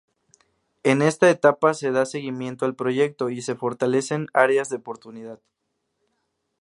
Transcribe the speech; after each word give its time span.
En 0.81 1.03
esta 1.03 1.29
etapa 1.29 1.75
se 1.75 1.91
da 1.91 2.07
seguimiento 2.07 2.65
al 2.65 2.73
proyecto 2.75 3.29
y 3.29 3.43
se 3.43 3.53
fortalecen 3.53 4.25
áreas 4.33 4.67
de 4.69 4.77
oportunidad. 4.77 5.39